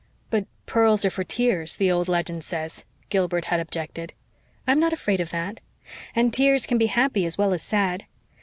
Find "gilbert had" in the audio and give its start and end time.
3.09-3.59